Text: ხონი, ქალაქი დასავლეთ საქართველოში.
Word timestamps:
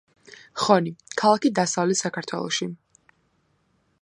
ხონი, 0.61 0.93
ქალაქი 1.23 1.53
დასავლეთ 1.61 2.01
საქართველოში. 2.03 2.71